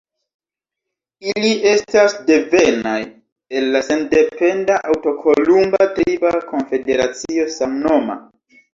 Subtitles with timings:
[1.31, 2.95] Ili estas devenaj
[3.61, 8.23] el la sendependa antaŭkolumba triba konfederacio samnoma.